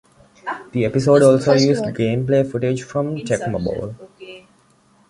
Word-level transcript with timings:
The 0.71 0.83
episode 0.83 1.21
also 1.21 1.53
used 1.53 1.83
gameplay 1.83 2.51
footage 2.51 2.81
from 2.81 3.17
"Tecmo 3.17 3.63
Bowl". 3.63 3.97